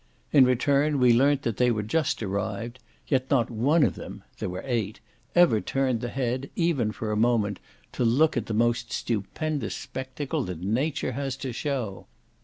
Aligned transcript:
In 0.33 0.45
return 0.45 0.97
we 0.97 1.13
learnt 1.13 1.43
that 1.43 1.57
they 1.57 1.69
were 1.69 1.83
just 1.83 2.23
arrived; 2.23 2.79
yet 3.07 3.29
not 3.29 3.51
one 3.51 3.83
of 3.83 3.93
them 3.93 4.23
(there 4.39 4.49
were 4.49 4.63
eight) 4.65 4.99
ever 5.35 5.61
turned 5.61 6.01
the 6.01 6.09
head, 6.09 6.49
even 6.55 6.91
for 6.91 7.11
a 7.11 7.15
moment, 7.15 7.59
to 7.91 8.03
look 8.03 8.35
at 8.35 8.47
the 8.47 8.55
most 8.55 8.91
stupendous 8.91 9.75
spectacle 9.75 10.41
that 10.45 10.59
nature 10.63 11.11
has 11.11 11.37
to 11.37 11.53
show. 11.53 12.07